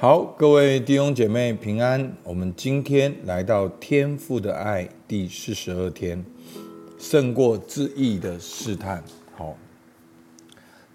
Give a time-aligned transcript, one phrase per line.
[0.00, 2.16] 好，各位弟兄姐妹平安。
[2.24, 6.24] 我们今天来到天父的爱第四十二天，
[6.98, 9.04] 胜过自义的试探。
[9.36, 9.54] 好，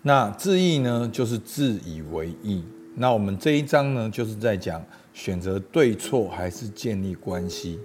[0.01, 2.63] 那自义呢，就是自以为义。
[2.95, 4.83] 那我们这一章呢，就是在讲
[5.13, 7.79] 选择对错还是建立关系。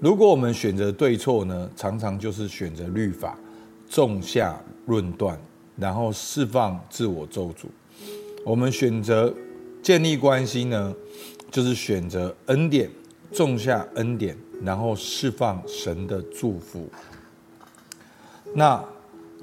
[0.00, 3.38] 如果我们选择对错呢，常常就是选择律法，
[3.88, 5.38] 种下论断，
[5.76, 7.66] 然后释放自我咒诅。
[8.44, 9.32] 我们选择。
[9.86, 10.92] 建立关系呢，
[11.48, 12.90] 就是选择恩典，
[13.30, 16.90] 种下恩典，然后释放神的祝福。
[18.54, 18.84] 那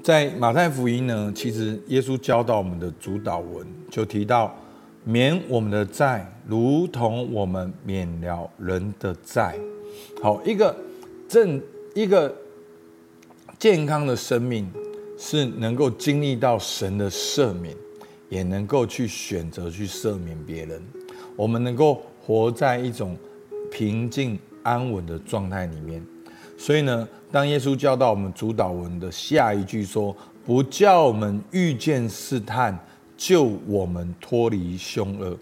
[0.02, 4.54] 在马太福音呢，其实耶稣教导我们的主祷文就提到，
[5.02, 9.58] 免我们的债，如同我们免了人的债。
[10.22, 10.76] 好，一个
[11.26, 11.58] 正
[11.94, 12.36] 一个
[13.58, 14.70] 健康的生命
[15.16, 17.74] 是能够经历到神的赦免。
[18.34, 20.82] 也能够去选择去赦免别人，
[21.36, 23.16] 我们能够活在一种
[23.70, 26.04] 平静安稳的状态里面。
[26.58, 32.76] 所以呢，当耶稣教导我们主祷文的下一句说：“不叫我们遇见试探，
[33.16, 35.38] 救我们脱离凶恶。”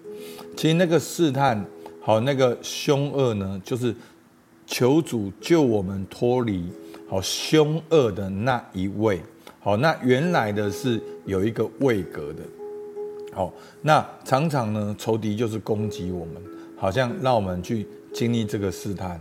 [0.54, 1.64] 其实那个试探，
[2.02, 3.94] 好，那个凶恶呢，就是
[4.66, 6.66] 求主救我们脱离
[7.08, 9.22] 好凶恶的那一位。
[9.60, 12.42] 好，那原来的是有一个位格的。
[13.34, 16.34] 好，那常常呢，仇敌就是攻击我们，
[16.76, 19.18] 好像让我们去经历这个试探。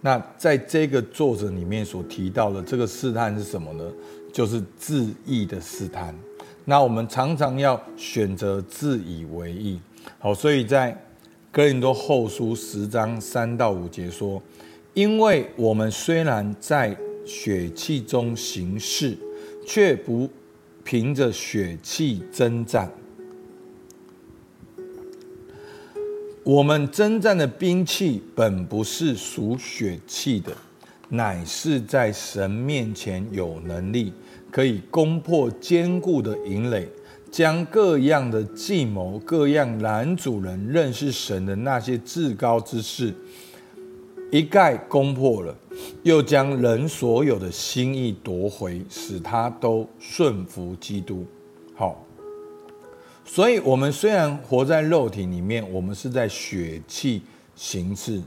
[0.00, 3.84] 那在这个作者里面所提到的这个试探是什么呢？
[4.32, 6.12] 就是自义的试探。
[6.64, 9.80] 那我们常常要选择自以为义。
[10.18, 10.96] 好，所以在
[11.52, 14.42] 哥林多后书十章三到五节说
[14.94, 19.16] ：“因为我们虽然在血气中行事，
[19.64, 20.28] 却不
[20.82, 22.90] 凭着血气争战。”
[26.52, 30.52] 我们征战的兵器本不是属血气的，
[31.08, 34.12] 乃是在神面前有能力，
[34.50, 36.86] 可以攻破坚固的营垒，
[37.30, 43.14] 将各样的计谋、各样拦阻人认识神的那些至高之事，
[44.30, 45.56] 一概攻破了，
[46.02, 51.24] 又将人所有的心意夺回，使他都顺服基督。
[51.74, 52.04] 好。
[53.24, 57.22] 所以，我们虽然活在肉体里面，我们是在血气
[57.56, 58.20] 行事，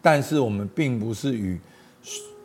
[0.00, 1.58] 但是我们并不是与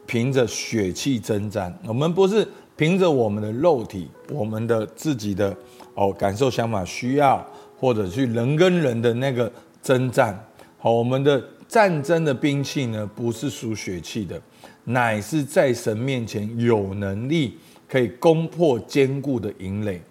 [0.06, 1.78] 凭着血气征战。
[1.85, 5.56] 我们不是凭着我们的肉体、我们的自己的
[5.94, 7.45] 哦感受、想法、需要，
[7.78, 9.51] 或者去人跟人的那个
[9.84, 10.44] 征战。
[10.79, 14.41] 好，我们的战争的兵器呢，不是属血气的，
[14.85, 17.57] 乃是在神面前有能力
[17.88, 20.01] 可以攻破坚固的营垒。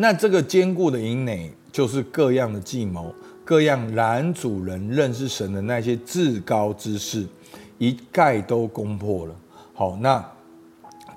[0.00, 7.26] 那这个坚固的营垒，就是各样的计谋，各样拦阻人认识神的那些至高之事，
[7.76, 9.36] 一概都攻破了。
[9.74, 10.26] 好，那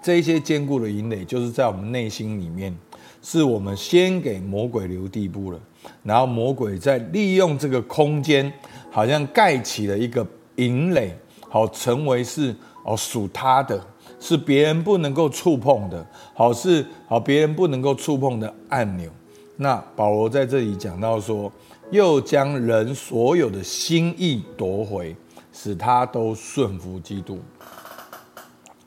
[0.01, 2.77] 这些坚固的营垒，就是在我们内心里面，
[3.21, 5.59] 是我们先给魔鬼留地步了，
[6.03, 8.51] 然后魔鬼再利用这个空间，
[8.91, 10.27] 好像盖起了一个
[10.57, 11.17] 营垒，
[11.47, 13.81] 好，成为是哦属他的。
[14.23, 19.11] 是别人不能够触碰的，好，是好别人不能够触碰的按钮。
[19.57, 21.51] 那保罗在这里讲到说，
[21.91, 25.13] 又将人所有的心意夺回，
[25.51, 27.37] 使他都顺服基督。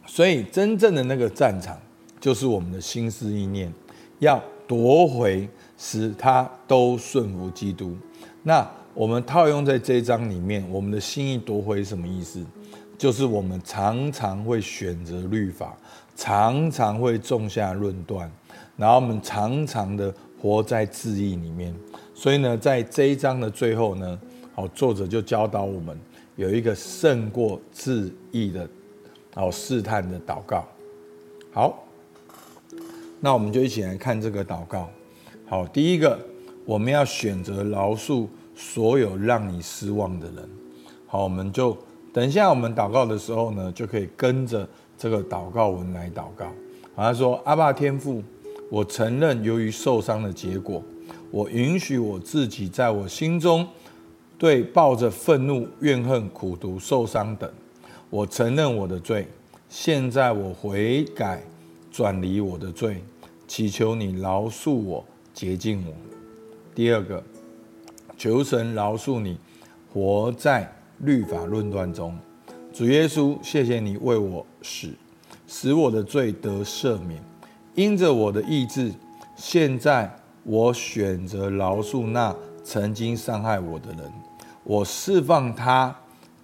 [0.06, 1.78] 所以真正的那个战场，
[2.18, 3.70] 就是我们的心思意念，
[4.20, 5.46] 要夺回，
[5.76, 7.94] 使他都顺服基督。
[8.42, 12.42] 那我们套用在这一章里面，我们的心意夺回什么意思？
[12.98, 15.76] 就是我们常常会选择律法，
[16.16, 18.30] 常常会种下论断，
[18.76, 21.74] 然后我们常常的活在自义里面。
[22.14, 24.18] 所以呢，在这一章的最后呢，
[24.54, 25.98] 好，作者就教导我们
[26.36, 28.66] 有一个胜过自义的，
[29.34, 30.66] 好试探的祷告。
[31.52, 31.84] 好，
[33.20, 34.88] 那我们就一起来看这个祷告。
[35.46, 36.18] 好，第一个，
[36.64, 40.48] 我们要选择饶恕所有让你失望的人。
[41.06, 41.76] 好，我们就。
[42.16, 44.66] 等一下，我们祷告的时候呢，就可以跟着
[44.96, 46.46] 这个祷告文来祷告。
[46.94, 48.22] 好，他说：“阿爸天父，
[48.70, 50.82] 我承认由于受伤的结果，
[51.30, 53.68] 我允许我自己在我心中
[54.38, 57.52] 对抱着愤怒、怨恨、苦毒、受伤等。
[58.08, 59.28] 我承认我的罪，
[59.68, 61.42] 现在我悔改，
[61.92, 63.04] 转离我的罪，
[63.46, 65.04] 祈求你饶恕我，
[65.34, 65.92] 洁净我。
[66.74, 67.22] 第二个，
[68.16, 69.36] 求神饶恕你，
[69.92, 72.16] 活在。”律法论断中，
[72.72, 74.90] 主耶稣，谢谢你为我死，
[75.46, 77.22] 使我的罪得赦免。
[77.74, 78.92] 因着我的意志，
[79.36, 80.10] 现在
[80.44, 82.34] 我选择饶恕那
[82.64, 84.10] 曾经伤害我的人，
[84.64, 85.94] 我释放他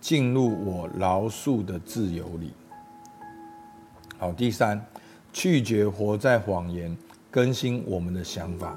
[0.01, 2.53] 进入我饶恕的自由里。
[4.19, 4.85] 好，第三，
[5.33, 6.95] 拒绝活在谎言，
[7.31, 8.77] 更新我们的想法。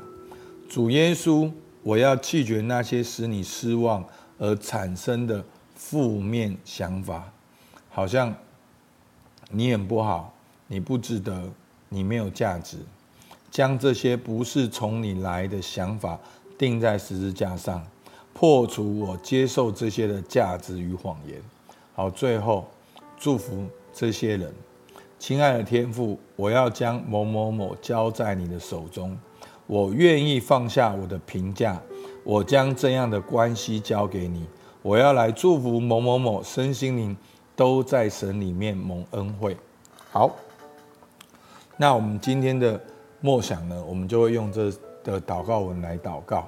[0.69, 1.51] 主耶稣，
[1.83, 4.03] 我要拒绝那些使你失望
[4.37, 5.43] 而产生的
[5.75, 7.31] 负面想法，
[7.89, 8.33] 好像
[9.51, 10.33] 你很不好，
[10.67, 11.49] 你不值得，
[11.89, 12.77] 你没有价值。
[13.51, 16.19] 将这些不是从你来的想法
[16.57, 17.85] 钉在十字架上，
[18.33, 21.41] 破除我接受这些的价值与谎言。
[21.93, 22.67] 好，最后
[23.17, 24.53] 祝福这些人。
[25.17, 29.17] 亲爱的天父，我要将某某某交在你的手中，
[29.67, 31.81] 我愿意放下我的评价，
[32.25, 34.45] 我将这样的关系交给你。
[34.85, 37.17] 我要来祝福某某某身心灵
[37.55, 39.57] 都在神里面蒙恩惠。
[40.11, 40.29] 好，
[41.75, 42.79] 那我们今天的
[43.19, 44.71] 默想呢，我们就会用这
[45.03, 46.47] 的祷告文来祷告。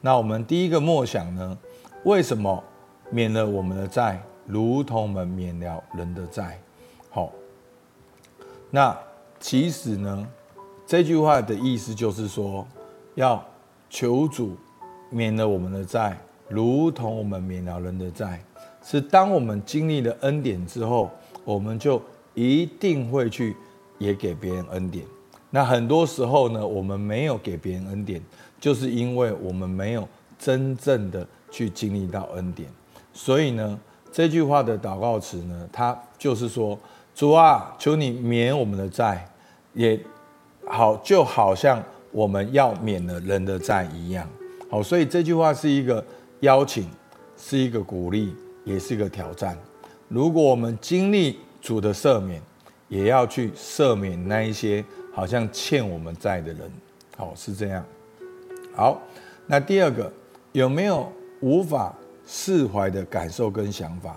[0.00, 1.58] 那我们第一个默想呢，
[2.04, 2.64] 为什么
[3.10, 6.58] 免了我们的债，如同我们免了人的债？
[7.10, 7.30] 好。
[8.70, 8.98] 那
[9.38, 10.26] 其实呢，
[10.86, 12.66] 这句话的意思就是说，
[13.16, 13.44] 要
[13.90, 14.56] 求主
[15.10, 18.42] 免了我们的债，如同我们免了人的债。
[18.82, 21.10] 是当我们经历了恩典之后，
[21.44, 22.00] 我们就
[22.34, 23.56] 一定会去
[23.98, 25.04] 也给别人恩典。
[25.50, 28.22] 那很多时候呢，我们没有给别人恩典，
[28.60, 30.08] 就是因为我们没有
[30.38, 32.68] 真正的去经历到恩典。
[33.12, 33.78] 所以呢，
[34.12, 36.78] 这句话的祷告词呢，它就是说。
[37.16, 39.24] 主啊，求你免我们的债，
[39.72, 39.96] 也
[40.66, 41.80] 好，就好像
[42.10, 44.28] 我们要免了人的债一样。
[44.68, 46.04] 好，所以这句话是一个
[46.44, 46.88] 邀请，
[47.36, 49.58] 是一个鼓励，也是一个挑战。
[50.08, 52.40] 如果我们经历主的赦免，
[52.88, 56.70] 也要去赦免那一些好像欠我们债的人。
[57.16, 57.84] 好，是这样。
[58.74, 59.00] 好，
[59.46, 60.12] 那第二个，
[60.52, 61.10] 有没有
[61.40, 61.94] 无法
[62.26, 64.16] 释怀的感受跟想法？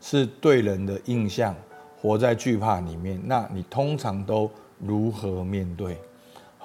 [0.00, 1.54] 是对人的印象。
[1.98, 5.98] 活在惧怕里面，那你通常都如何面对？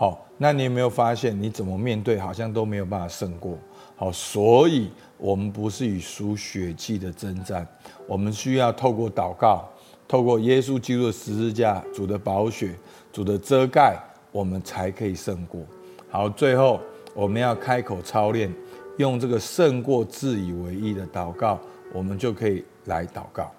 [0.01, 3.55] 好，那你有没有发现，你怎么面对，好像都没有办法胜过？
[3.95, 4.89] 好，所以
[5.19, 7.67] 我们不是与输血气的争战，
[8.07, 9.69] 我们需要透过祷告，
[10.07, 12.73] 透过耶稣基督的十字架、主的宝血、
[13.13, 13.95] 主的遮盖，
[14.31, 15.61] 我们才可以胜过。
[16.09, 16.79] 好，最后
[17.13, 18.51] 我们要开口操练，
[18.97, 21.59] 用这个胜过自以为义的祷告，
[21.93, 23.51] 我们就可以来祷告。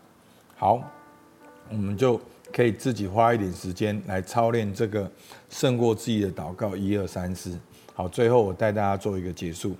[0.56, 0.82] 好。
[1.70, 2.20] 我们就
[2.52, 5.10] 可以自己花一点时间来操练这个
[5.48, 7.58] 胜过自己的祷告，一二三四。
[7.94, 9.74] 好，最后我带大家做一个结束。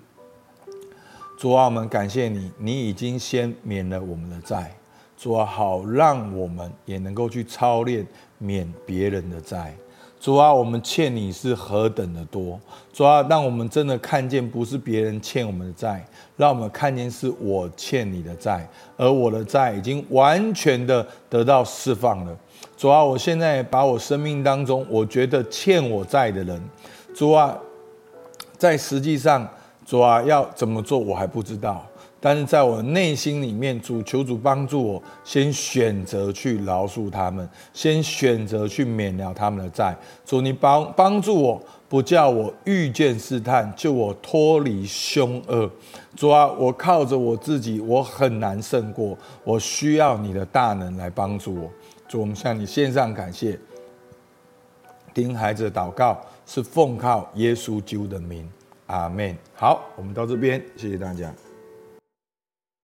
[1.39, 4.75] 主啊，我们感谢你，你已经先免了我们的债。
[5.17, 8.07] 主啊，好让我们也能够去操练
[8.39, 9.75] 免别人的债。
[10.23, 12.57] 主啊，我们欠你是何等的多！
[12.93, 18.65] 主啊，让我们真的看见，不是别人欠我们的债，让我们看见是我欠你的债，
[18.97, 22.39] 而我的债已经完全的得到释放了。
[22.77, 26.63] 主啊，我现在把我生命当中我觉得欠我债的人，
[27.13, 27.59] 主啊，
[28.57, 29.45] 在实际上，
[29.85, 31.85] 主啊，要怎么做我还不知道。
[32.25, 39.93] 但是在我内心里面，主求主帮助我，先选择去饶恕他们，先选择去免了他们的债。
[40.25, 45.69] 主，你帮帮助我，不叫我遇见试探，救我脱离凶恶。
[46.15, 51.69] 主啊，我靠着我自己，我很难胜过，我需要你的大能来帮助我。
[52.07, 53.59] 主，我们向你献上感谢，
[55.13, 58.49] 听孩子祷告是奉靠耶稣救的名，
[58.87, 59.37] 阿门。
[59.55, 61.35] 好，我们到这边，谢谢大家。